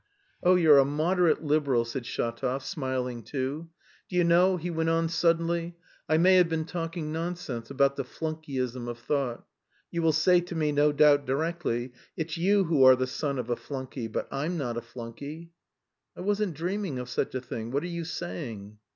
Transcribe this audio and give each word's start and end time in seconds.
"Oh, 0.41 0.55
you're 0.55 0.79
a 0.79 0.83
'moderate 0.83 1.43
liberal,'" 1.43 1.85
said 1.85 2.05
Shatov, 2.07 2.63
smiling 2.63 3.21
too. 3.21 3.69
"Do 4.09 4.15
you 4.15 4.23
know," 4.23 4.57
he 4.57 4.71
went 4.71 4.89
on 4.89 5.09
suddenly, 5.09 5.77
"I 6.09 6.17
may 6.17 6.37
have 6.37 6.49
been 6.49 6.65
talking 6.65 7.11
nonsense 7.11 7.69
about 7.69 7.97
the 7.97 8.03
'flunkeyism 8.03 8.87
of 8.89 8.97
thought.' 8.97 9.45
You 9.91 10.01
will 10.01 10.11
say 10.11 10.41
to 10.41 10.55
me 10.55 10.71
no 10.71 10.91
doubt 10.91 11.27
directly, 11.27 11.93
'it's 12.17 12.35
you 12.35 12.63
who 12.63 12.83
are 12.83 12.95
the 12.95 13.05
son 13.05 13.37
of 13.37 13.51
a 13.51 13.55
flunkey, 13.55 14.07
but 14.07 14.27
I'm 14.31 14.57
not 14.57 14.75
a 14.75 14.81
flunkey.'" 14.81 15.51
"I 16.17 16.21
wasn't 16.21 16.55
dreaming 16.55 16.97
of 16.97 17.07
such 17.07 17.35
a 17.35 17.39
thing.... 17.41 17.69
What 17.69 17.83
are 17.83 17.85
you 17.85 18.03
saying!" 18.03 18.79